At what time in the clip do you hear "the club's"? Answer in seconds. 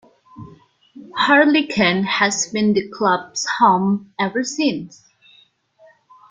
2.73-3.45